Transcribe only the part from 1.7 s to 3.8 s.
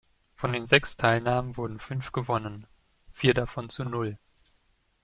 fünf gewonnen, vier davon